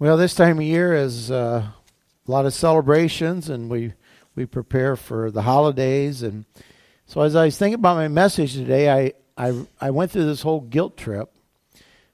[0.00, 3.94] Well, this time of year is uh, a lot of celebrations, and we
[4.36, 6.22] we prepare for the holidays.
[6.22, 6.44] And
[7.04, 10.42] so, as I was thinking about my message today, I I, I went through this
[10.42, 11.34] whole guilt trip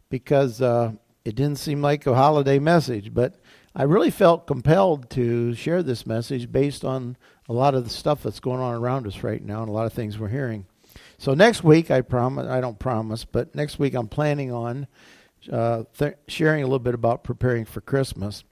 [0.09, 0.93] because uh,
[1.27, 3.35] it didn't seem like a holiday message, but
[3.77, 7.19] I really felt compelled to share this message based on
[7.51, 9.85] a lot of the stuff that's going on around us right now and a lot
[9.85, 10.65] of things we're hearing.
[11.19, 14.87] So next week, I promise I don't promise, but next week I'm planning on
[15.51, 18.45] uh, th- sharing a little bit about preparing for Christmas.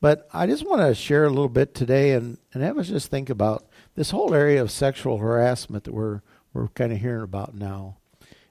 [0.00, 3.10] But I just want to share a little bit today and, and have us just
[3.10, 7.54] think about this whole area of sexual harassment that we're we're kind of hearing about
[7.54, 7.98] now,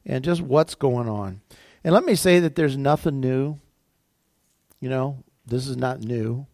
[0.05, 1.41] and just what's going on.
[1.83, 3.59] And let me say that there's nothing new.
[4.79, 6.45] You know, this is not new.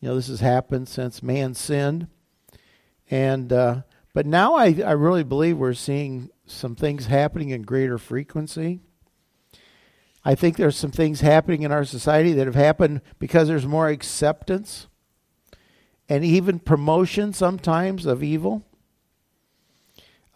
[0.00, 2.06] You know, this has happened since man sinned,
[3.10, 3.82] and uh,
[4.14, 8.80] but now I I really believe we're seeing some things happening in greater frequency.
[10.24, 13.88] I think there's some things happening in our society that have happened because there's more
[13.88, 14.88] acceptance
[16.08, 18.64] and even promotion sometimes of evil.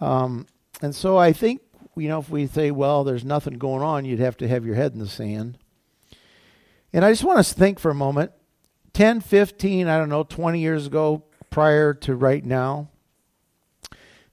[0.00, 0.46] Um,
[0.80, 1.62] and so I think,
[1.96, 4.74] you know, if we say, well, there's nothing going on, you'd have to have your
[4.74, 5.58] head in the sand.
[6.92, 8.32] And I just want us to think for a moment
[8.92, 12.88] 10, 15, I don't know, 20 years ago, prior to right now,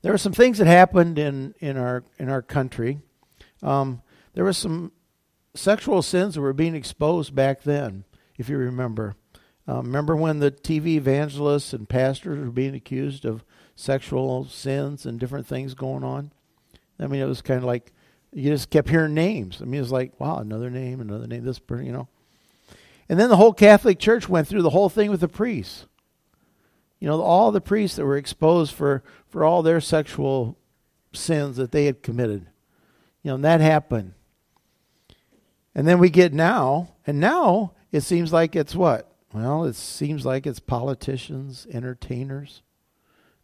[0.02, 3.00] there were some things that happened in, in, our, in our country.
[3.62, 4.02] Um,
[4.34, 4.92] there were some
[5.60, 8.06] sexual sins were being exposed back then,
[8.38, 9.16] if you remember.
[9.68, 13.44] Um, remember when the TV evangelists and pastors were being accused of
[13.76, 16.32] sexual sins and different things going on?
[17.00, 17.94] I mean, it was kind of like
[18.34, 19.62] you just kept hearing names.
[19.62, 22.08] I mean, it was like, wow, another name, another name, this person, you know.
[23.08, 25.86] And then the whole Catholic Church went through the whole thing with the priests.
[27.00, 30.58] You know, all the priests that were exposed for, for all their sexual
[31.14, 32.48] sins that they had committed.
[33.24, 34.14] You know, and that happened.
[35.76, 39.12] And then we get now, and now it seems like it's what?
[39.34, 42.64] Well, it seems like it's politicians, entertainers.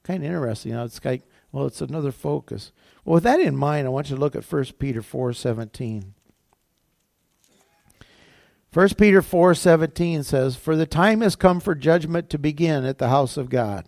[0.03, 0.71] Kind of interesting.
[0.71, 2.71] You know, it's like, well, it's another focus.
[3.03, 6.13] Well, with that in mind, I want you to look at 1 Peter 4.17.
[8.75, 13.07] 1 Peter 4:17 says, "For the time has come for judgment to begin at the
[13.07, 13.85] house of God.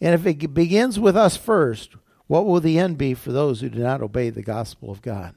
[0.00, 1.96] And if it begins with us first,
[2.28, 5.34] what will the end be for those who do not obey the gospel of God?"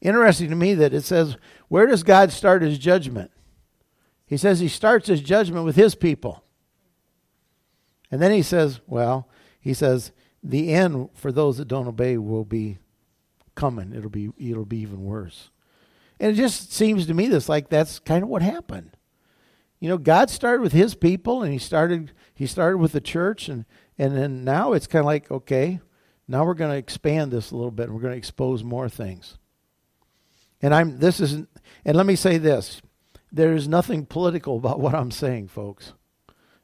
[0.00, 1.36] Interesting to me that it says,
[1.68, 3.30] where does God start his judgment?
[4.26, 6.44] He says he starts his judgment with his people.
[8.10, 9.28] And then he says, well,
[9.60, 10.12] he says
[10.42, 12.78] the end for those that don't obey will be
[13.54, 13.92] coming.
[13.92, 15.50] It'll be it'll be even worse.
[16.18, 18.96] And it just seems to me this like that's kind of what happened.
[19.80, 23.48] You know, God started with his people and he started he started with the church
[23.48, 23.64] and
[23.98, 25.80] and then now it's kind of like okay,
[26.26, 28.88] now we're going to expand this a little bit and we're going to expose more
[28.88, 29.38] things.
[30.62, 31.48] And I'm this isn't
[31.84, 32.82] and let me say this.
[33.32, 35.92] There's nothing political about what I'm saying, folks.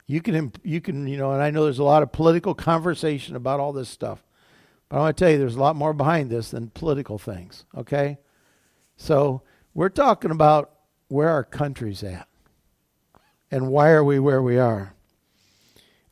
[0.07, 3.37] You can you can, you know, and I know there's a lot of political conversation
[3.37, 4.23] about all this stuff.
[4.89, 7.65] But I want to tell you there's a lot more behind this than political things,
[7.77, 8.19] okay?
[8.97, 9.43] So,
[9.75, 10.71] we're talking about
[11.09, 12.29] where our country's at.
[13.51, 14.95] And why are we where we are?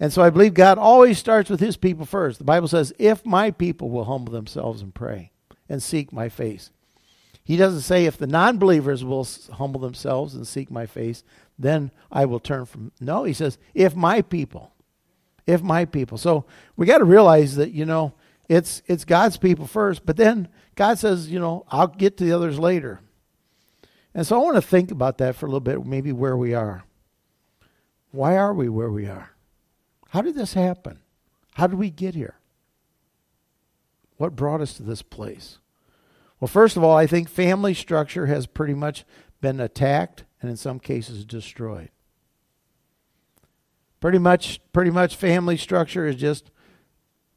[0.00, 2.38] And so I believe God always starts with his people first.
[2.38, 5.30] The Bible says, if my people will humble themselves and pray
[5.68, 6.70] and seek my face.
[7.44, 11.22] He doesn't say if the non believers will humble themselves and seek my face,
[11.58, 12.90] then I will turn from.
[13.00, 14.72] No, he says, if my people.
[15.46, 16.16] If my people.
[16.16, 16.46] So
[16.76, 18.14] we got to realize that, you know,
[18.48, 22.32] it's, it's God's people first, but then God says, you know, I'll get to the
[22.32, 23.00] others later.
[24.14, 26.54] And so I want to think about that for a little bit, maybe where we
[26.54, 26.84] are.
[28.10, 29.30] Why are we where we are?
[30.10, 31.00] How did this happen?
[31.54, 32.36] How did we get here?
[34.16, 35.58] What brought us to this place?
[36.40, 39.04] Well, first of all, I think family structure has pretty much
[39.40, 41.90] been attacked and in some cases destroyed.
[44.00, 46.50] Pretty much pretty much family structure is just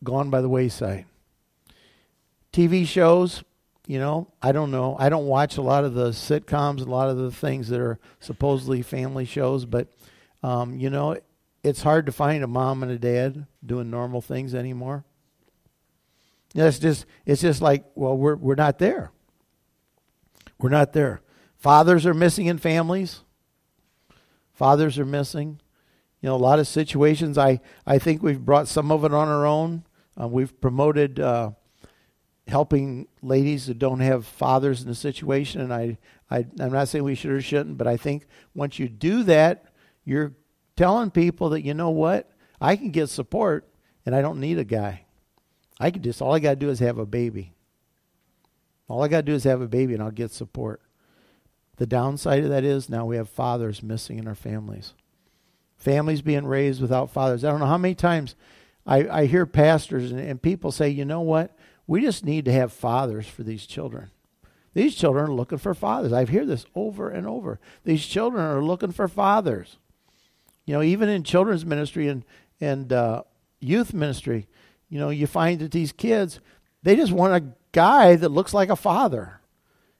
[0.03, 1.05] gone by the wayside.
[2.51, 3.43] TV shows,
[3.85, 4.97] you know, I don't know.
[4.99, 7.99] I don't watch a lot of the sitcoms, a lot of the things that are
[8.19, 9.87] supposedly family shows, but
[10.43, 11.17] um, you know,
[11.63, 15.05] it's hard to find a mom and a dad doing normal things anymore.
[16.65, 19.11] It's just it's just like, well, we're we're not there.
[20.59, 21.21] We're not there.
[21.57, 23.21] Fathers are missing in families.
[24.53, 25.59] Fathers are missing.
[26.21, 27.37] You know, a lot of situations.
[27.37, 29.83] I I think we've brought some of it on our own.
[30.19, 31.51] Uh, we've promoted uh,
[32.47, 35.99] helping ladies that don't have fathers in the situation, and I,
[36.31, 38.25] I I'm not saying we should or shouldn't, but I think
[38.55, 39.65] once you do that,
[40.05, 40.33] you're
[40.75, 43.69] telling people that you know what, I can get support,
[44.05, 45.06] and I don't need a guy.
[45.79, 47.53] I could just all I got to do is have a baby.
[48.87, 50.81] All I got to do is have a baby and I'll get support.
[51.75, 54.93] The downside of that is now we have fathers missing in our families.
[55.75, 57.43] Families being raised without fathers.
[57.43, 58.35] I don't know how many times
[58.85, 61.55] I, I hear pastors and, and people say, you know what?
[61.85, 64.09] We just need to have fathers for these children.
[64.73, 66.13] These children are looking for fathers.
[66.13, 67.59] I hear this over and over.
[67.83, 69.77] These children are looking for fathers.
[70.65, 72.23] You know, even in children's ministry and
[72.59, 73.23] and uh,
[73.59, 74.47] youth ministry,
[74.89, 76.39] you know, you find that these kids
[76.83, 79.41] they just want a guy that looks like a father.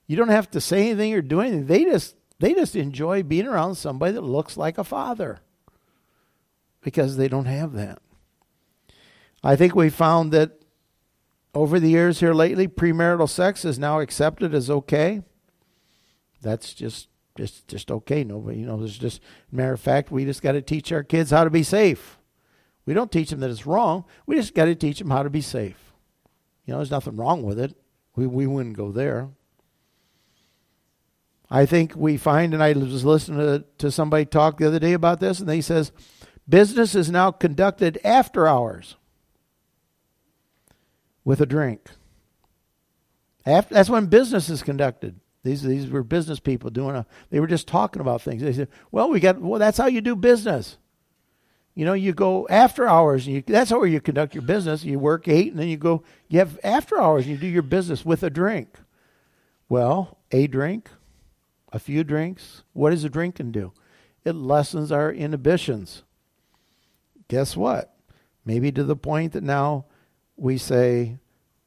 [0.06, 1.66] You don't have to say anything or do anything.
[1.66, 5.42] They just they just enjoy being around somebody that looks like a father
[6.82, 8.00] because they don't have that.
[9.44, 10.62] I think we found that
[11.54, 15.24] over the years here lately, premarital sex is now accepted as okay.
[16.42, 18.24] That's just just just okay.
[18.24, 21.32] Nobody, you know, there's just matter of fact, we just got to teach our kids
[21.32, 22.18] how to be safe.
[22.88, 24.06] We don't teach them that it's wrong.
[24.26, 25.78] We just got to teach them how to be safe.
[26.66, 27.76] You know, there's nothing wrong with it.
[28.16, 29.30] We we wouldn't go there.
[31.50, 34.94] I think we find, and I was listening to, to somebody talk the other day
[34.94, 35.92] about this, and they says
[36.48, 38.96] business is now conducted after hours
[41.24, 41.90] with a drink.
[43.46, 45.20] After, that's when business is conducted.
[45.44, 47.06] These these were business people doing a.
[47.32, 48.42] They were just talking about things.
[48.42, 49.42] They said, "Well, we got.
[49.42, 50.78] Well, that's how you do business.
[51.78, 54.84] You know, you go after hours, and you, that's how you conduct your business.
[54.84, 56.02] You work eight, and then you go.
[56.28, 58.80] You have after hours, and you do your business with a drink.
[59.70, 60.90] Well, a drink,
[61.72, 62.64] a few drinks.
[62.74, 63.74] What does a drink drinking do?
[64.26, 66.02] It lessens our inhibitions.
[67.28, 67.94] Guess what?
[68.44, 69.86] Maybe to the point that now
[70.36, 71.18] we say,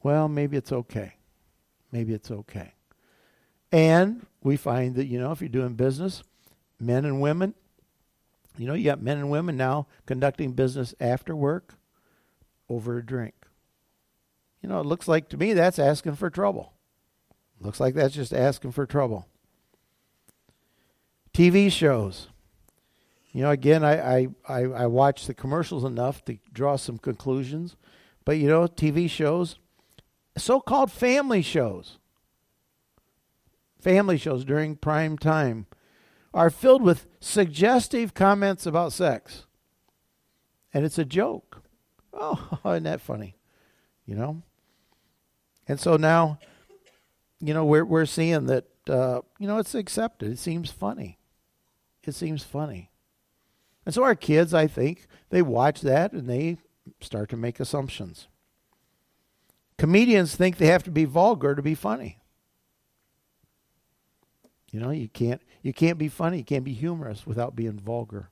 [0.02, 1.12] well, maybe it's okay.
[1.92, 2.72] Maybe it's okay.
[3.70, 6.24] And we find that, you know, if you're doing business,
[6.80, 7.54] men and women,
[8.56, 11.74] you know, you got men and women now conducting business after work
[12.68, 13.34] over a drink.
[14.62, 16.72] You know, it looks like to me that's asking for trouble.
[17.60, 19.26] Looks like that's just asking for trouble.
[21.32, 22.28] TV shows.
[23.32, 27.76] You know, again, I, I, I, watch the commercials enough to draw some conclusions.
[28.24, 29.56] But you know, TV shows,
[30.36, 31.98] so called family shows,
[33.80, 35.66] family shows during prime time
[36.32, 39.46] are filled with suggestive comments about sex.
[40.72, 41.62] And it's a joke.
[42.12, 43.36] Oh, isn't that funny?
[44.06, 44.42] You know?
[45.66, 46.38] And so now,
[47.40, 50.32] you know, we're, we're seeing that, uh, you know, it's accepted.
[50.32, 51.18] It seems funny.
[52.04, 52.90] It seems funny.
[53.84, 56.58] And so our kids, I think, they watch that and they
[57.00, 58.28] start to make assumptions.
[59.78, 62.19] Comedians think they have to be vulgar to be funny.
[64.70, 68.30] You know, you can't you can't be funny, you can't be humorous without being vulgar.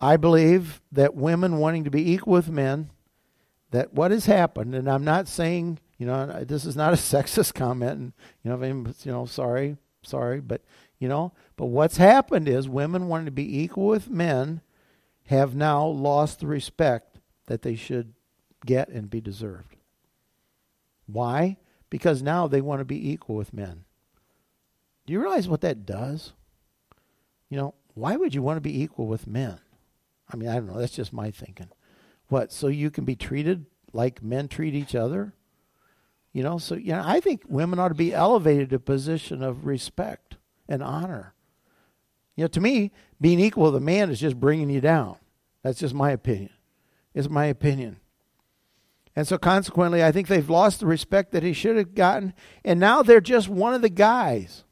[0.00, 2.90] I believe that women wanting to be equal with men,
[3.70, 7.54] that what has happened, and I'm not saying, you know, this is not a sexist
[7.54, 8.12] comment, and
[8.42, 10.62] you know, you know, sorry, sorry, but
[10.98, 14.60] you know, but what's happened is women wanting to be equal with men
[15.26, 18.14] have now lost the respect that they should
[18.64, 19.76] get and be deserved.
[21.06, 21.56] Why?
[21.88, 23.84] Because now they want to be equal with men.
[25.10, 26.34] Do you realize what that does?
[27.48, 29.58] You know, why would you want to be equal with men?
[30.32, 30.78] I mean, I don't know.
[30.78, 31.66] That's just my thinking.
[32.28, 32.52] What?
[32.52, 35.34] So you can be treated like men treat each other?
[36.32, 39.42] You know, so you know, I think women ought to be elevated to a position
[39.42, 40.36] of respect
[40.68, 41.34] and honor.
[42.36, 45.16] You know, to me, being equal with a man is just bringing you down.
[45.64, 46.52] That's just my opinion.
[47.14, 47.96] It's my opinion.
[49.16, 52.32] And so consequently, I think they've lost the respect that he should have gotten.
[52.64, 54.62] And now they're just one of the guys.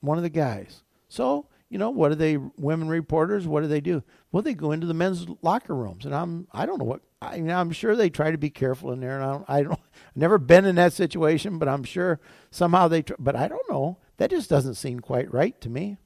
[0.00, 0.82] One of the guys.
[1.08, 4.02] So, you know, what do they, women reporters, what do they do?
[4.30, 6.04] Well, they go into the men's locker rooms.
[6.04, 8.92] And I'm, I don't know what, I mean, I'm sure they try to be careful
[8.92, 9.20] in there.
[9.20, 12.88] And I don't, I don't, I've never been in that situation, but I'm sure somehow
[12.88, 13.98] they, but I don't know.
[14.18, 15.98] That just doesn't seem quite right to me.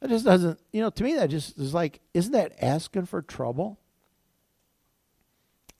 [0.00, 3.20] That just doesn't, you know, to me, that just is like, isn't that asking for
[3.20, 3.78] trouble?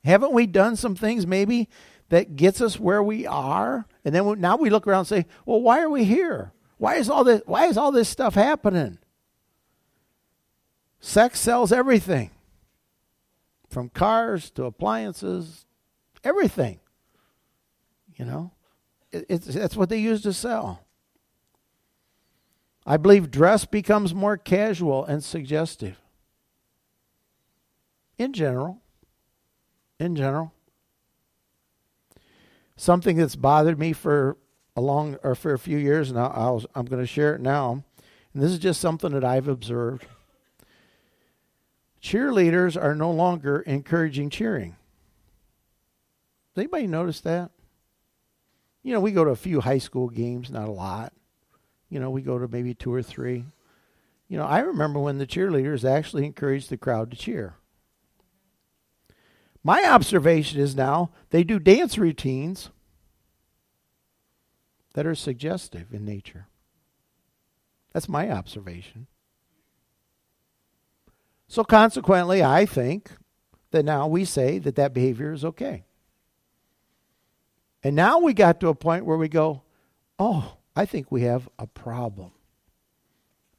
[0.03, 1.69] Haven't we done some things maybe
[2.11, 3.85] that gets us where we are?
[4.03, 6.51] And then we, now we look around and say, well, why are we here?
[6.77, 8.97] Why is all this, why is all this stuff happening?
[10.99, 12.29] Sex sells everything
[13.69, 15.65] from cars to appliances,
[16.21, 16.81] everything.
[18.17, 18.51] You know,
[19.11, 20.83] it, it's, that's what they use to sell.
[22.85, 25.97] I believe dress becomes more casual and suggestive.
[28.17, 28.81] In general.
[29.97, 30.51] In general.
[32.81, 34.37] Something that's bothered me for
[34.75, 37.83] a long or for a few years and I'll, I'm going to share it now.
[38.33, 40.07] And this is just something that I've observed.
[42.01, 44.77] Cheerleaders are no longer encouraging cheering.
[46.55, 47.51] Does anybody notice that?
[48.81, 51.13] You know, we go to a few high school games, not a lot.
[51.87, 53.45] You know, we go to maybe two or three.
[54.27, 57.53] You know, I remember when the cheerleaders actually encouraged the crowd to cheer.
[59.63, 62.69] My observation is now they do dance routines
[64.93, 66.47] that are suggestive in nature.
[67.93, 69.07] That's my observation.
[71.47, 73.11] So, consequently, I think
[73.71, 75.83] that now we say that that behavior is okay.
[77.83, 79.63] And now we got to a point where we go,
[80.19, 82.31] oh, I think we have a problem.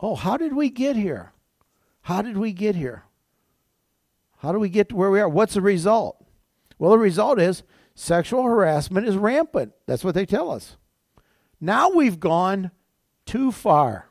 [0.01, 1.33] Oh, how did we get here?
[2.03, 3.05] How did we get here?
[4.43, 5.29] How do we get to where we are?
[5.29, 6.17] What's the result?
[6.77, 7.63] Well, the result is
[7.95, 9.73] sexual harassment is rampant.
[9.87, 10.77] That's what they tell us.
[11.61, 12.73] Now we've gone
[13.25, 14.09] too far.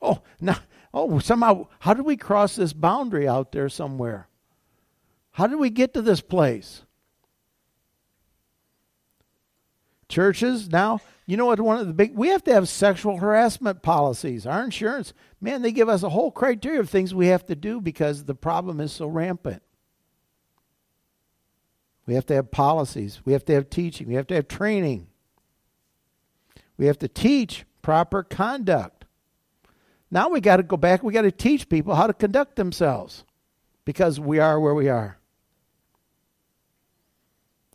[0.00, 0.56] Oh, now,
[0.94, 4.28] oh, somehow, how did we cross this boundary out there somewhere?
[5.32, 6.86] How did we get to this place?
[10.12, 11.58] Churches now, you know what?
[11.58, 14.46] One of the big, we have to have sexual harassment policies.
[14.46, 17.80] Our insurance, man, they give us a whole criteria of things we have to do
[17.80, 19.62] because the problem is so rampant.
[22.04, 23.22] We have to have policies.
[23.24, 24.06] We have to have teaching.
[24.06, 25.06] We have to have training.
[26.76, 29.06] We have to teach proper conduct.
[30.10, 31.02] Now we got to go back.
[31.02, 33.24] We got to teach people how to conduct themselves
[33.86, 35.16] because we are where we are.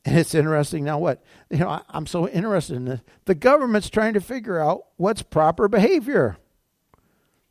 [0.07, 1.21] And it's interesting now what?
[1.49, 3.01] You know, I, am so interested in this.
[3.25, 6.37] The government's trying to figure out what's proper behavior.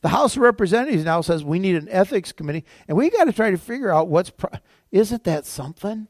[0.00, 3.32] The House of Representatives now says we need an ethics committee, and we got to
[3.34, 4.30] try to figure out what's.
[4.30, 4.58] Pro-
[4.90, 6.08] Isn't that something?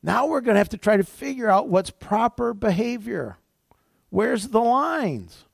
[0.00, 3.38] Now we're going to have to try to figure out what's proper behavior.
[4.10, 5.44] Where's the lines?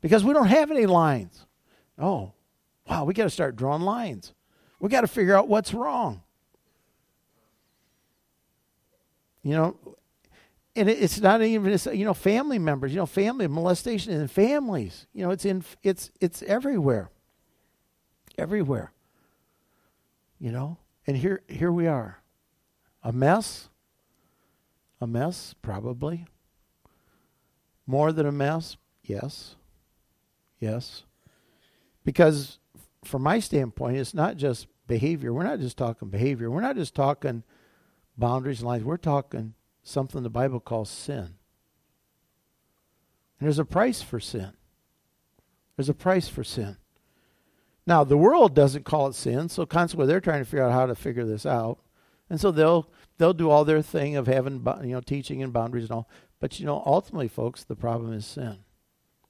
[0.00, 1.46] Because we don't have any lines.
[1.96, 2.32] Oh,
[2.90, 4.34] wow, we got to start drawing lines.
[4.80, 6.23] We got to figure out what's wrong.
[9.44, 9.76] You know,
[10.74, 12.90] and it's not even it's, you know family members.
[12.90, 15.06] You know, family molestation in families.
[15.12, 17.10] You know, it's in it's it's everywhere.
[18.36, 18.90] Everywhere.
[20.40, 22.18] You know, and here here we are,
[23.04, 23.68] a mess.
[25.00, 26.24] A mess, probably.
[27.86, 29.56] More than a mess, yes,
[30.58, 31.02] yes.
[32.04, 32.58] Because
[33.04, 35.32] from my standpoint, it's not just behavior.
[35.34, 36.50] We're not just talking behavior.
[36.50, 37.42] We're not just talking
[38.16, 38.84] boundaries and lines.
[38.84, 41.36] We're talking something the Bible calls sin.
[43.38, 44.52] And there's a price for sin.
[45.76, 46.76] There's a price for sin.
[47.86, 50.86] Now, the world doesn't call it sin, so consequently they're trying to figure out how
[50.86, 51.78] to figure this out.
[52.30, 55.84] And so they'll they'll do all their thing of having you know teaching and boundaries
[55.84, 56.08] and all.
[56.40, 58.60] But you know, ultimately, folks, the problem is sin.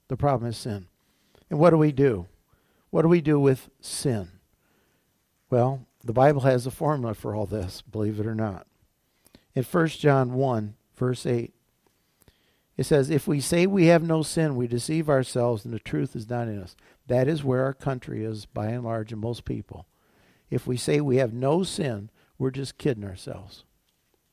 [0.06, 0.86] The problem is sin.
[1.50, 2.26] And what do we do?
[2.90, 4.28] What do we do with sin?
[5.50, 8.66] Well, the Bible has a formula for all this, believe it or not
[9.54, 11.52] in 1 John 1, verse 8.
[12.76, 16.16] It says, If we say we have no sin, we deceive ourselves and the truth
[16.16, 16.74] is not in us.
[17.06, 19.86] That is where our country is, by and large, and most people.
[20.50, 23.64] If we say we have no sin, we're just kidding ourselves.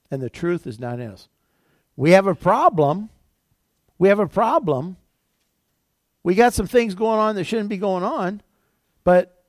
[0.09, 1.29] And the truth is not in us.
[1.95, 3.09] We have a problem.
[3.97, 4.97] We have a problem.
[6.23, 8.41] We got some things going on that shouldn't be going on,
[9.03, 9.43] but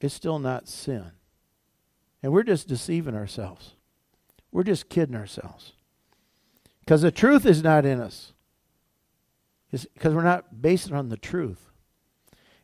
[0.00, 1.12] it's still not sin.
[2.22, 3.74] And we're just deceiving ourselves.
[4.54, 5.72] We're just kidding ourselves.
[6.78, 8.32] Because the truth is not in us.
[9.72, 11.72] Because we're not based on the truth.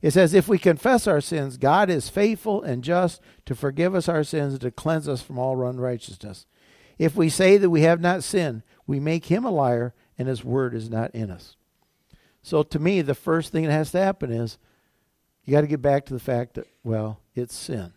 [0.00, 4.08] It says, if we confess our sins, God is faithful and just to forgive us
[4.08, 6.46] our sins and to cleanse us from all unrighteousness.
[6.96, 10.44] If we say that we have not sinned, we make him a liar and his
[10.44, 11.56] word is not in us.
[12.40, 14.58] So to me, the first thing that has to happen is
[15.44, 17.92] you got to get back to the fact that, well, it's sin.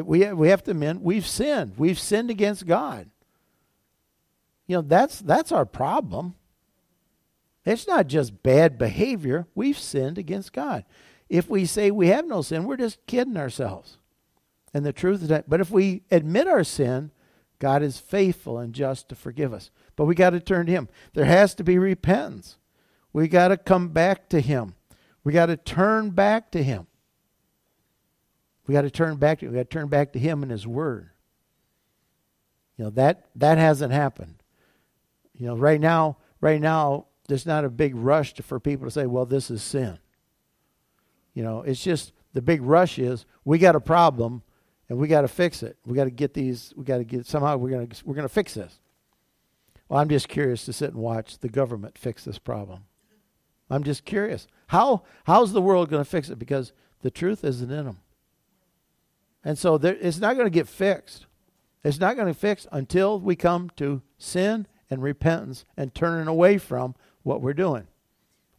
[0.00, 1.74] We, we have to admit we've sinned.
[1.76, 3.10] We've sinned against God.
[4.66, 6.34] You know, that's, that's our problem.
[7.64, 9.46] It's not just bad behavior.
[9.54, 10.84] We've sinned against God.
[11.28, 13.98] If we say we have no sin, we're just kidding ourselves.
[14.72, 17.10] And the truth is that, but if we admit our sin,
[17.58, 19.70] God is faithful and just to forgive us.
[19.96, 20.88] But we got to turn to Him.
[21.14, 22.58] There has to be repentance.
[23.12, 24.74] We got to come back to Him.
[25.24, 26.86] We got to turn back to Him.
[28.66, 30.66] We got to turn back to we got to turn back to him and his
[30.66, 31.10] word.
[32.76, 34.42] You know, that that hasn't happened.
[35.34, 38.90] You know, right now, right now there's not a big rush to, for people to
[38.90, 39.98] say, "Well, this is sin."
[41.34, 44.42] You know, it's just the big rush is we got a problem
[44.88, 45.76] and we got to fix it.
[45.86, 48.54] We got to get these we got to get somehow we're to we're to fix
[48.54, 48.80] this.
[49.88, 52.84] Well, I'm just curious to sit and watch the government fix this problem.
[53.70, 54.46] I'm just curious.
[54.68, 57.98] How how's the world going to fix it because the truth isn't in them.
[59.46, 61.26] And so there, it's not going to get fixed.
[61.84, 66.58] It's not going to fix until we come to sin and repentance and turning away
[66.58, 67.86] from what we're doing.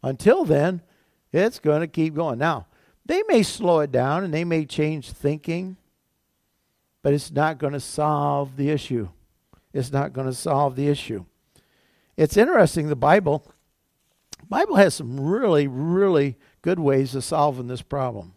[0.02, 0.82] Until then,
[1.34, 2.40] it's going to keep going.
[2.40, 2.68] Now,
[3.06, 5.76] they may slow it down and they may change thinking,
[7.02, 9.10] but it's not going to solve the issue.
[9.74, 11.26] It's not going to solve the issue.
[12.16, 13.46] It's interesting the Bible
[14.50, 18.34] Bible has some really really good ways of solving this problem.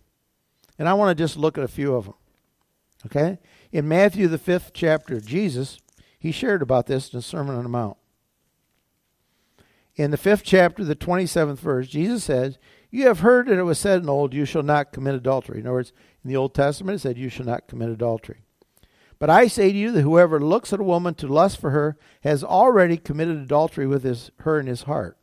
[0.80, 2.14] And I want to just look at a few of them.
[3.06, 3.38] Okay?
[3.72, 5.78] In Matthew the 5th chapter, Jesus,
[6.18, 7.96] he shared about this in the Sermon on the Mount.
[9.96, 12.58] In the 5th chapter, the 27th verse, Jesus says,
[12.90, 15.60] You have heard that it was said in old, You shall not commit adultery.
[15.60, 15.92] In other words,
[16.24, 18.42] in the Old Testament, it said, You shall not commit adultery.
[19.18, 21.98] But I say to you that whoever looks at a woman to lust for her
[22.22, 25.18] has already committed adultery with his, her in his heart.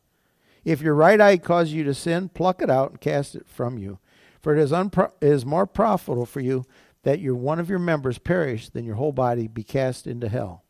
[0.63, 3.77] If your right eye causes you to sin, pluck it out and cast it from
[3.77, 3.99] you.
[4.39, 6.65] For it is, unpro- it is more profitable for you
[7.03, 10.63] that your one of your members perish then your whole body be cast into hell.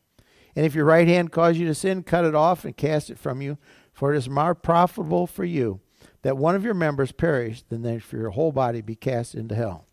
[0.54, 3.18] And if your right hand cause you to sin, cut it off and cast it
[3.18, 3.58] from you.
[3.92, 5.80] For it is more profitable for you
[6.22, 9.54] that one of your members perish than that for your whole body be cast into
[9.54, 9.86] hell.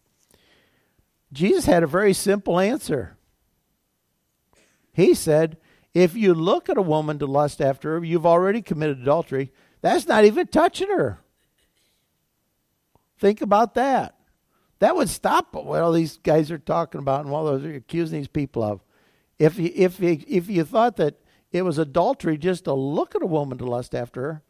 [1.32, 3.18] Jesus had a very simple answer.
[4.94, 5.58] He said,
[5.94, 9.52] if you look at a woman to lust after her, you've already committed adultery.
[9.82, 11.20] That's not even touching her.
[13.18, 14.16] Think about that.
[14.80, 18.28] That would stop what all these guys are talking about and what they're accusing these
[18.28, 18.82] people of.
[19.40, 21.16] If you, if you, if you thought that
[21.52, 24.44] it was adultery just to look at a woman to lust after her,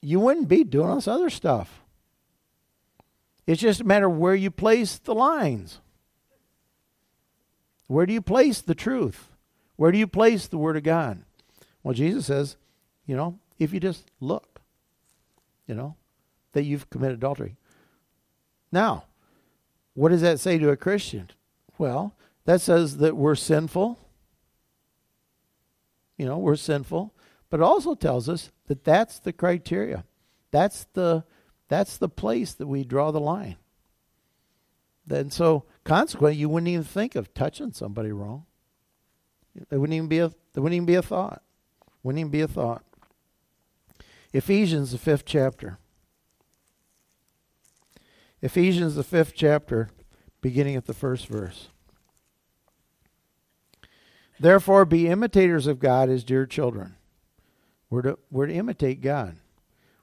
[0.00, 1.82] you wouldn't be doing all this other stuff.
[3.46, 5.80] It's just a matter of where you place the lines.
[7.86, 9.30] Where do you place the truth?
[9.76, 11.22] Where do you place the Word of God?
[11.82, 12.56] Well, Jesus says,
[13.06, 14.60] you know, if you just look,
[15.66, 15.96] you know,
[16.52, 17.56] that you've committed adultery.
[18.70, 19.04] Now,
[19.94, 21.30] what does that say to a Christian?
[21.76, 23.98] Well, that says that we're sinful.
[26.16, 27.14] You know, we're sinful,
[27.50, 30.04] but it also tells us that that's the criteria.
[30.50, 31.24] That's the
[31.68, 33.56] that's the place that we draw the line.
[35.10, 38.46] And so, consequently, you wouldn't even think of touching somebody wrong.
[39.68, 41.42] There wouldn't even be a there wouldn't even be a thought.
[42.02, 42.84] Wouldn't even be a thought.
[44.32, 45.78] Ephesians the fifth chapter.
[48.40, 49.90] Ephesians the fifth chapter,
[50.40, 51.68] beginning at the first verse.
[54.40, 56.94] Therefore, be imitators of God as dear children.
[57.90, 59.36] We're to, we're to imitate God.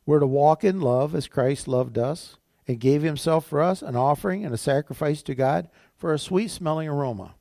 [0.06, 3.95] We're to walk in love as Christ loved us and gave himself for us, an
[3.95, 7.36] offering and a sacrifice to God for a sweet smelling aroma.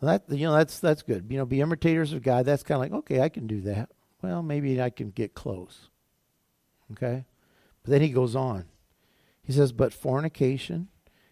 [0.00, 1.26] That you know that's that's good.
[1.30, 2.44] You know, be imitators of God.
[2.44, 3.88] That's kind of like okay, I can do that.
[4.20, 5.90] Well, maybe I can get close.
[6.90, 7.24] Okay,
[7.84, 8.64] but then he goes on.
[9.42, 10.88] He says, "But fornication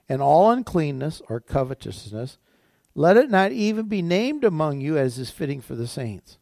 [0.09, 2.39] and all uncleanness or covetousness,
[2.95, 6.39] let it not even be named among you as is fitting for the saints."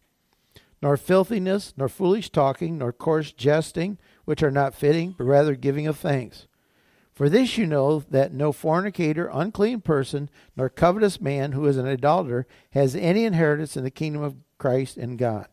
[0.81, 5.87] nor filthiness, nor foolish talking, nor coarse jesting, which are not fitting, but rather giving
[5.87, 6.47] of thanks.
[7.13, 11.87] For this you know that no fornicator, unclean person, nor covetous man who is an
[11.87, 15.49] idolater has any inheritance in the kingdom of Christ and God.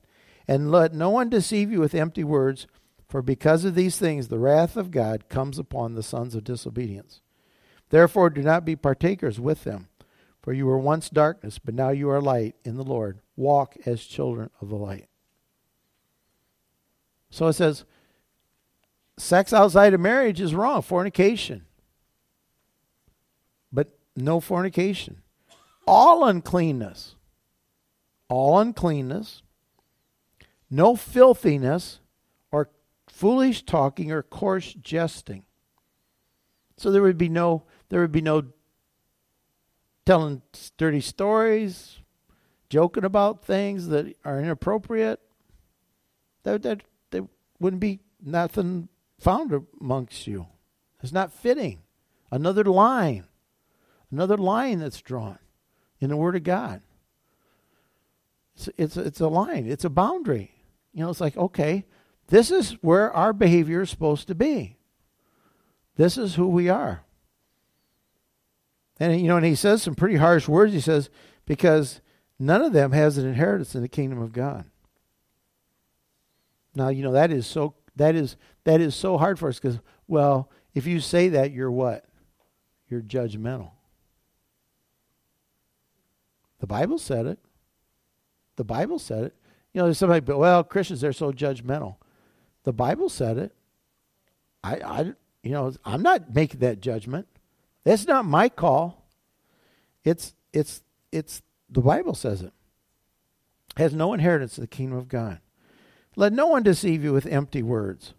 [0.48, 2.68] And let no one deceive you with empty words,
[3.16, 7.22] for because of these things the wrath of God comes upon the sons of disobedience.
[7.90, 9.88] Therefore do not be partakers with them,
[10.42, 13.20] for you were once darkness, but now you are light in the Lord.
[13.38, 15.08] Walk as children of the light.
[17.30, 17.86] So it says,
[19.18, 21.64] sex outside of marriage is wrong, fornication.
[23.72, 25.22] But no fornication.
[25.88, 27.16] All uncleanness,
[28.28, 29.42] all uncleanness,
[30.70, 32.02] no filthiness,
[33.16, 35.46] foolish talking or coarse jesting.
[36.78, 38.44] So there would be no there would be no
[40.06, 40.42] telling
[40.78, 42.00] dirty stories,
[42.70, 45.22] joking about things that are inappropriate.
[46.44, 47.28] That that there
[47.60, 50.48] wouldn't be nothing found amongst you.
[51.02, 51.84] It's not fitting.
[52.32, 53.26] Another line,
[54.12, 55.40] another line that's drawn
[56.02, 56.82] in the Word of God.
[58.56, 60.52] It's, it's, it's a line, it's a boundary.
[60.94, 61.86] You know, it's like, okay,
[62.28, 64.78] this is where our behavior is supposed to be.
[65.96, 67.04] This is who we are.
[69.00, 70.74] And, you know, and he says some pretty harsh words.
[70.74, 71.10] He says,
[71.46, 72.02] because
[72.40, 74.66] none of them has an inheritance in the kingdom of God.
[76.76, 78.36] Now, you know, that is so that is
[78.66, 82.06] that is so hard for us because well, if you say that, you're what?
[82.90, 83.72] You're judgmental.
[86.60, 87.40] The Bible said it.
[88.58, 89.36] The Bible said it.
[89.74, 91.96] You know, there's somebody, well, Christians they're so judgmental.
[92.66, 93.56] The Bible said it.
[94.64, 95.02] I, I,
[95.44, 97.28] you know, I'm not making that judgment.
[97.84, 99.08] That's not my call.
[100.04, 102.54] It's, it's, it's the Bible says it.
[103.78, 105.40] has no inheritance in the kingdom of God.
[106.16, 108.14] Let no one deceive you with empty words.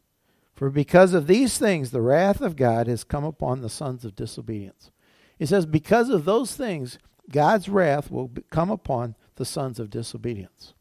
[0.55, 4.17] For because of these things, the wrath of God has come upon the sons of
[4.17, 4.91] disobedience.
[5.39, 6.99] He says, because of those things,
[7.31, 10.73] God's wrath will come upon the sons of disobedience.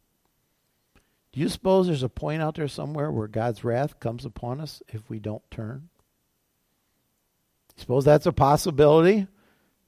[1.36, 4.82] Do you suppose there's a point out there somewhere where God's wrath comes upon us
[4.88, 5.90] if we don't turn?
[7.76, 9.26] Suppose that's a possibility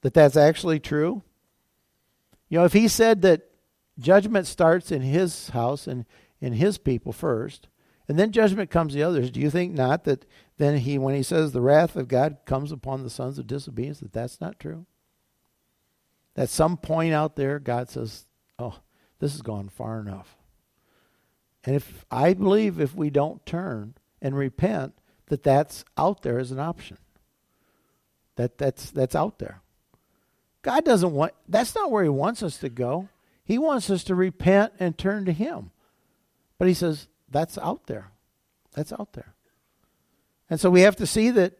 [0.01, 1.23] that that's actually true?
[2.49, 3.49] You know, if he said that
[3.97, 6.05] judgment starts in his house and
[6.39, 7.67] in his people first,
[8.07, 10.25] and then judgment comes the others, do you think not that
[10.57, 14.01] then he, when he says the wrath of God comes upon the sons of disobedience,
[14.01, 14.85] that that's not true?
[16.35, 18.27] At some point out there, God says,
[18.59, 18.81] oh,
[19.17, 20.38] this has gone far enough.
[21.65, 24.93] And if I believe if we don't turn and repent,
[25.27, 26.97] that that's out there as an option.
[28.35, 29.61] That that's that's out there.
[30.61, 33.09] God doesn't want that's not where he wants us to go.
[33.43, 35.71] He wants us to repent and turn to him.
[36.57, 38.11] But he says that's out there.
[38.73, 39.33] That's out there.
[40.49, 41.53] And so we have to see that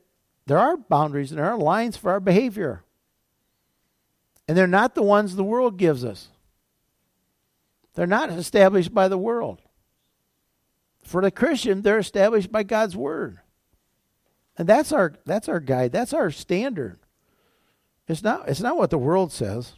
[0.46, 2.84] there are boundaries and there are lines for our behavior.
[4.48, 6.30] And they're not the ones the world gives us.
[7.94, 9.62] They're not established by the world.
[11.10, 13.40] For the Christian, they're established by God's word.
[14.60, 15.92] And that's our that's our guide.
[15.92, 17.00] That's our standard.
[18.08, 19.74] It's not it's not what the world says.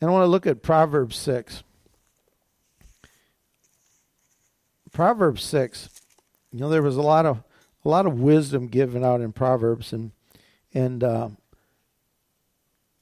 [0.00, 1.64] And I want to look at Proverbs 6.
[4.92, 5.88] Proverbs 6.
[6.52, 7.42] You know there was a lot of
[7.84, 10.12] a lot of wisdom given out in Proverbs and
[10.72, 11.30] and uh,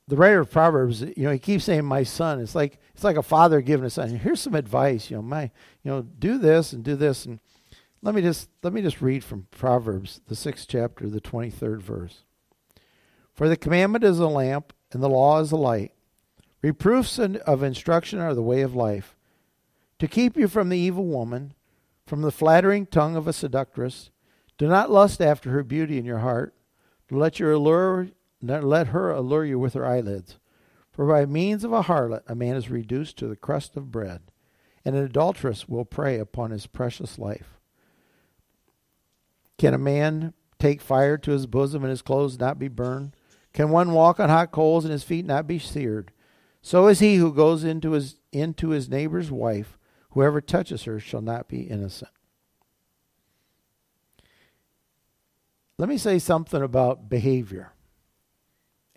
[0.09, 2.41] the writer of Proverbs, you know, he keeps saying my son.
[2.41, 4.09] It's like it's like a father giving a son.
[4.09, 5.51] Here's some advice, you know, my
[5.83, 7.41] you know, do this and do this and
[8.01, 11.83] let me just let me just read from Proverbs, the sixth chapter, the twenty third
[11.83, 12.23] verse.
[13.35, 15.93] For the commandment is a lamp, and the law is a light.
[16.63, 19.15] Reproofs of instruction are the way of life.
[19.99, 21.53] To keep you from the evil woman,
[22.07, 24.11] from the flattering tongue of a seductress,
[24.57, 26.55] do not lust after her beauty in your heart.
[27.11, 28.09] Let your allure,
[28.41, 30.39] let her allure you with her eyelids.
[30.97, 34.23] For by means of a harlot a man is reduced to the crust of bread,
[34.83, 37.61] and an adulteress will prey upon his precious life.
[39.59, 43.15] Can a man take fire to his bosom and his clothes not be burned?
[43.53, 46.13] Can one walk on hot coals and his feet not be seared?
[46.63, 49.79] So is he who goes into his into his neighbor's wife.
[50.13, 52.11] Whoever touches her shall not be innocent.
[55.77, 57.75] Let me say something about behavior.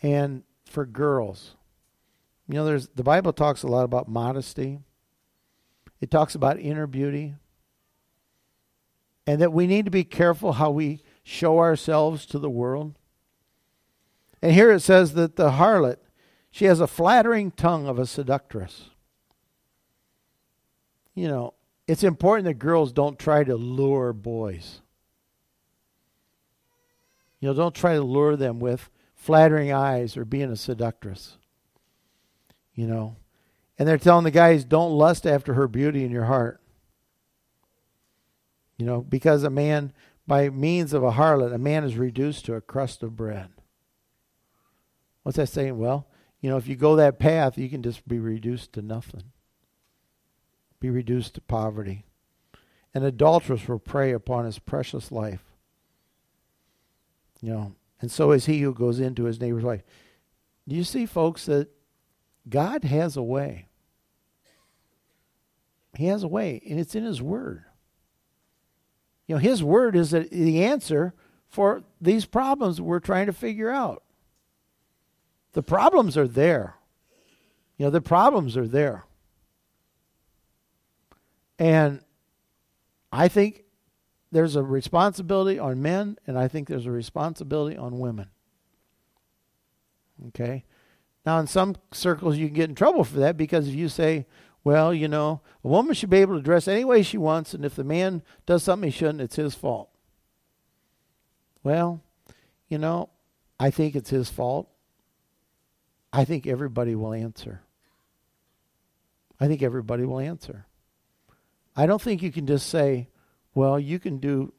[0.02, 1.56] And for girls,
[2.50, 4.80] you know, there's the Bible talks a lot about modesty.
[6.02, 7.36] It talks about inner beauty.
[9.28, 12.98] And that we need to be careful how we show ourselves to the world.
[14.42, 15.98] And here it says that the harlot,
[16.50, 18.90] she has a flattering tongue of a seductress.
[21.14, 21.54] You know,
[21.88, 24.82] it's important that girls don't try to lure boys.
[27.40, 31.38] You know, don't try to lure them with flattering eyes or being a seductress.
[32.80, 33.18] You know,
[33.78, 36.62] and they're telling the guys, don't lust after her beauty in your heart.
[38.78, 39.92] You know, because a man,
[40.26, 43.50] by means of a harlot, a man is reduced to a crust of bread.
[45.24, 45.78] What's that saying?
[45.78, 46.08] Well,
[46.40, 49.24] you know, if you go that path, you can just be reduced to nothing,
[50.80, 52.06] be reduced to poverty.
[52.94, 55.44] An adulteress will prey upon his precious life.
[57.42, 59.84] You know, and so is he who goes into his neighbor's wife.
[60.66, 61.68] Do you see, folks, that
[62.50, 63.68] God has a way?
[65.96, 67.66] He has a way, and it's in his word.
[69.28, 71.14] You know, his word is the answer
[71.48, 74.04] for these problems we're trying to figure out.
[75.54, 76.76] The problems are there.
[77.78, 79.06] You know, the problems are there.
[81.58, 82.02] And
[83.12, 83.64] I think
[84.32, 88.30] there's a responsibility on men, and I think there's a responsibility on women.
[90.28, 90.64] Okay?
[91.30, 94.26] Now, in some circles, you can get in trouble for that because if you say,
[94.64, 97.64] well, you know, a woman should be able to dress any way she wants, and
[97.64, 99.92] if the man does something he shouldn't, it's his fault.
[101.62, 102.02] Well,
[102.68, 103.12] you know,
[103.60, 104.72] I think it's his fault.
[106.12, 107.62] I think everybody will answer.
[109.40, 110.66] I think everybody will answer.
[111.76, 113.08] I don't think you can just say,
[113.54, 114.52] well, you can do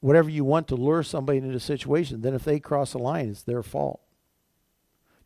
[0.00, 2.22] whatever you want to lure somebody into a situation.
[2.22, 4.00] Then if they cross a line, it's their fault.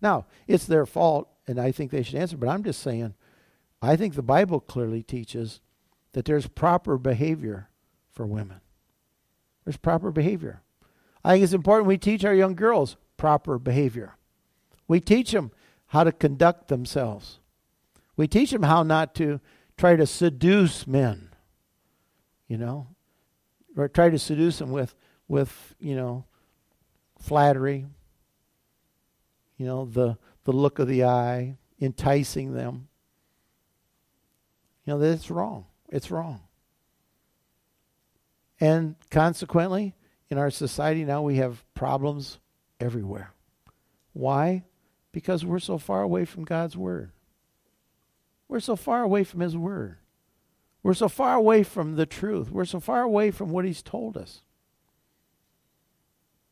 [0.01, 3.15] Now, it's their fault, and I think they should answer, but I'm just saying,
[3.81, 5.61] I think the Bible clearly teaches
[6.13, 7.69] that there's proper behavior
[8.11, 8.61] for women.
[9.65, 10.63] There's proper behavior.
[11.25, 14.17] I think it's important we teach our young girls proper behavior.
[14.87, 15.53] We teach them
[15.89, 17.41] how to conduct themselves.
[18.17, 19.41] We teach them how not to
[19.77, 21.31] try to seduce men,
[22.47, 22.89] you know,
[23.77, 24.95] or try to seduce them with,
[25.29, 26.25] with you know,
[27.19, 27.87] flattery,
[29.59, 32.89] you know, the, the look of the eye, enticing them.
[34.87, 35.67] You know, that's wrong.
[35.91, 36.41] It's wrong.
[38.61, 39.95] And consequently,
[40.31, 42.39] in our society now, we have problems
[42.81, 43.33] everywhere.
[44.13, 44.65] Why?
[45.13, 47.13] Because we're so far away from God's Word.
[48.49, 49.99] We're so far away from His Word.
[50.83, 52.51] We're so far away from the truth.
[52.51, 54.43] We're so far away from what He's told us.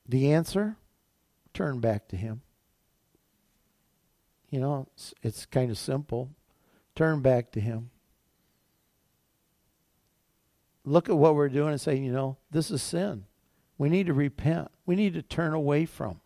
[0.08, 0.76] The answer?
[1.54, 2.42] Turn back to Him.
[4.50, 6.30] You know, it's, it's kind of simple.
[6.94, 7.90] Turn back to Him.
[10.84, 13.24] Look at what we're doing and say, you know, this is sin.
[13.76, 14.70] We need to repent.
[14.86, 16.20] We need to turn away from.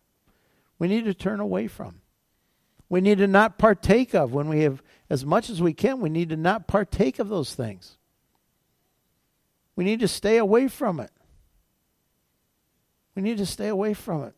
[0.77, 2.01] We need to turn away from.
[2.87, 6.09] We need to not partake of when we have, as much as we can, we
[6.09, 7.97] need to not partake of those things.
[9.75, 11.11] We need to stay away from it.
[13.15, 14.35] We need to stay away from it.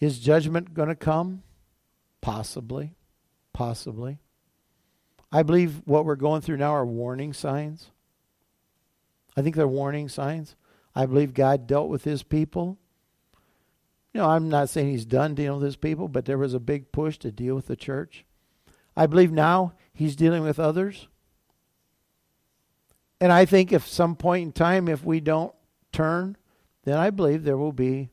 [0.00, 1.42] Is judgment going to come?
[2.22, 2.94] Possibly.
[3.52, 4.18] Possibly.
[5.30, 7.90] I believe what we're going through now are warning signs.
[9.36, 10.56] I think they're warning signs.
[10.94, 12.78] I believe God dealt with his people.
[14.12, 16.60] You know, I'm not saying he's done dealing with his people, but there was a
[16.60, 18.24] big push to deal with the church.
[18.94, 21.08] I believe now he's dealing with others.
[23.20, 25.54] And I think if some point in time, if we don't
[25.92, 26.36] turn,
[26.84, 28.10] then I believe there will be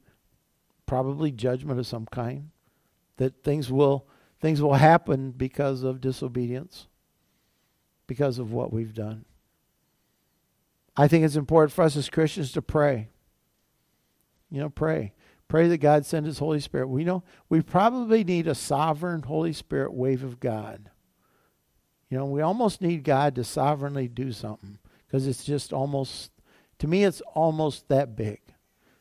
[0.85, 2.51] probably judgment of some kind.
[3.19, 4.07] That things will
[4.41, 6.87] things will happen because of disobedience,
[8.07, 9.25] because of what we've done.
[10.95, 13.09] I think it's important for us as Christians to pray.
[14.49, 15.13] You know, pray.
[15.49, 16.87] Pray that God send his Holy Spirit.
[16.87, 20.89] We know we probably need a sovereign Holy Spirit wave of God.
[22.09, 26.31] You know, we almost need God to sovereignly do something because it's just almost,
[26.79, 28.39] to me, it's almost that big.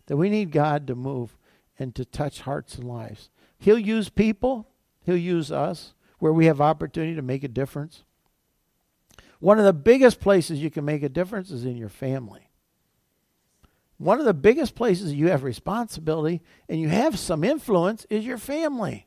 [0.07, 1.37] That we need God to move
[1.79, 3.31] and to touch hearts and lives.
[3.59, 4.69] He'll use people,
[5.05, 8.05] He'll use us where we have opportunity to make a difference.
[9.41, 12.49] One of the biggest places you can make a difference is in your family.
[13.99, 18.39] One of the biggest places you have responsibility and you have some influence is your
[18.39, 19.07] family.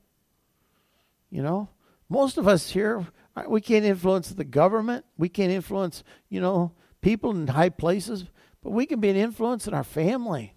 [1.30, 1.70] You know,
[2.10, 5.06] most of us here, uh, we can't influence the government.
[5.18, 8.26] We can't influence, you know, people in high places,
[8.62, 10.56] but we can be an influence in our family.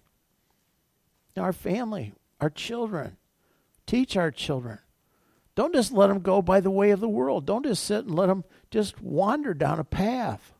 [1.37, 3.15] Our family, our children.
[3.85, 4.79] Teach our children.
[5.55, 7.45] Don't just let them go by the way of the world.
[7.45, 10.53] Don't just sit and let them just wander down a path.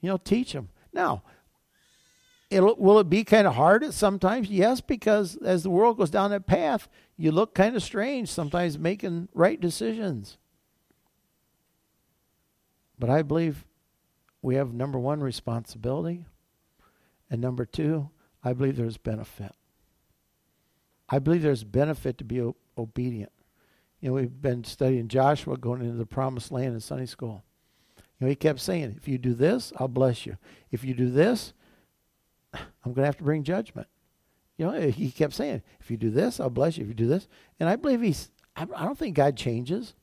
[0.00, 0.68] You know, teach them.
[0.92, 1.22] Now,
[2.50, 4.50] It will it be kind of hard sometimes?
[4.50, 6.86] Yes, because as the world goes down that path,
[7.16, 10.36] you look kind of strange sometimes making right decisions.
[12.98, 13.64] But I believe
[14.42, 16.26] we have number one responsibility,
[17.30, 18.10] and number two,
[18.44, 19.52] I believe there's benefit.
[21.12, 23.30] I believe there's benefit to be o- obedient.
[24.00, 27.44] You know, we've been studying Joshua going into the promised land in Sunday school.
[27.98, 30.38] You know, he kept saying, if you do this, I'll bless you.
[30.70, 31.52] If you do this,
[32.54, 33.88] I'm going to have to bring judgment.
[34.56, 36.84] You know, he kept saying, if you do this, I'll bless you.
[36.84, 37.28] If you do this.
[37.60, 39.94] And I believe he's, I don't think God changes.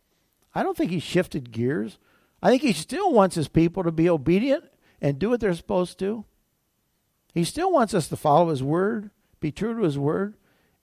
[0.53, 1.97] I don't think he shifted gears.
[2.41, 4.63] I think he still wants his people to be obedient
[5.01, 6.23] and do what they're supposed to.
[7.33, 10.35] He still wants us to follow his word, be true to his word.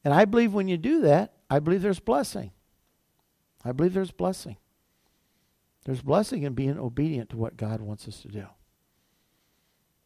[0.07, 2.53] And I believe when you do that, I believe there's blessing.
[3.65, 4.57] I believe there's blessing.
[5.85, 8.47] There's blessing in being obedient to what God wants us to do.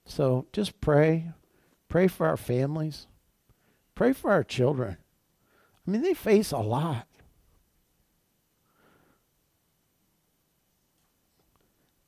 [0.06, 1.32] So just pray.
[1.90, 3.08] Pray for our families.
[3.94, 4.96] Pray for our children.
[5.86, 7.06] I mean, they face a lot.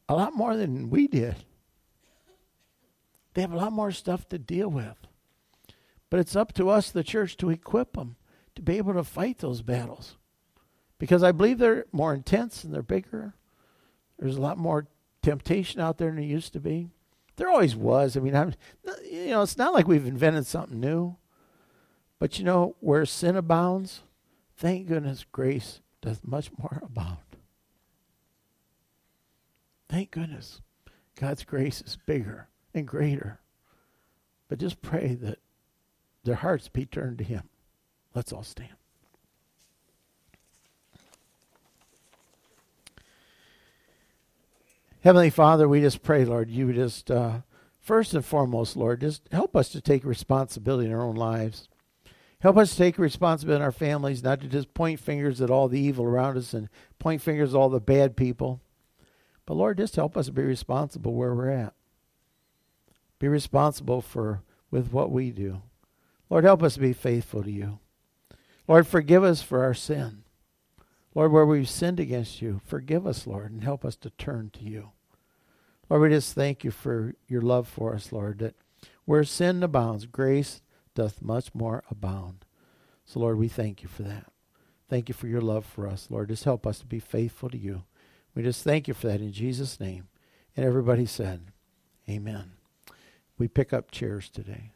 [0.09, 1.37] A lot more than we did.
[3.35, 4.97] They have a lot more stuff to deal with.
[6.13, 8.17] But it's up to us, the church, to equip them
[8.55, 10.19] to be able to fight those battles
[10.99, 13.33] because I believe they're more intense and they're bigger.
[14.19, 14.89] There's a lot more
[15.23, 16.91] temptation out there than there used to be.
[17.37, 18.15] There always was.
[18.15, 18.53] I mean, I'm,
[19.11, 21.17] you know, it's not like we've invented something new.
[22.19, 24.03] But you know, where sin abounds,
[24.55, 27.17] thank goodness grace does much more abound.
[29.89, 30.61] Thank goodness
[31.19, 33.41] God's grace is bigger and greater.
[34.51, 35.39] But just pray that
[36.25, 37.49] their hearts be turned to Him.
[38.15, 38.75] Let's all stand.
[45.03, 47.41] Heavenly Father, we just pray, Lord, you just, uh,
[47.81, 51.69] first and foremost, Lord, just help us to take responsibility in our own lives.
[52.39, 55.81] Help us take responsibility in our families, not to just point fingers at all the
[55.81, 56.69] evil around us and
[57.01, 58.61] point fingers at all the bad people.
[59.45, 61.75] But Lord, just help us be responsible where we're at.
[63.19, 65.63] Be responsible for with what we do.
[66.33, 67.79] Lord, help us be faithful to you.
[68.67, 70.25] Lord, forgive us for our sin.
[71.15, 74.65] Lord, where we've sinned against you, forgive us, Lord, and help us to turn to
[74.65, 74.93] you.
[75.91, 78.55] Lord, we just thank you for your love for us, Lord, that
[79.05, 80.63] where sin abounds, grace
[80.95, 82.47] doth much more abound.
[83.05, 84.33] So, Lord, we thank you for that.
[84.89, 86.31] Thank you for your love for us, Lord.
[86.31, 87.83] Just help us to be faithful to you.
[88.35, 90.09] We just thank you for that in Jesus' name.
[90.57, 91.43] And everybody said,
[92.09, 92.53] Amen.
[93.37, 94.71] We pick up chairs today.